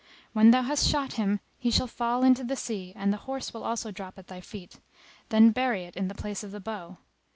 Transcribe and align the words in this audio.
When 0.33 0.49
thou 0.49 0.63
hast 0.63 0.87
shot 0.89 1.13
him 1.13 1.41
he 1.59 1.69
shall 1.69 1.85
fall 1.85 2.23
into 2.23 2.43
the 2.43 2.55
sea, 2.55 2.91
and 2.95 3.13
the 3.13 3.17
horse 3.29 3.53
will 3.53 3.63
also 3.63 3.91
drop 3.91 4.17
at 4.17 4.25
thy 4.29 4.41
feet: 4.41 4.79
then 5.29 5.51
bury 5.51 5.83
it 5.83 5.95
in 5.95 6.07
the 6.07 6.15
place 6.15 6.43
of 6.43 6.49
the 6.51 6.59
bow. 6.59 6.97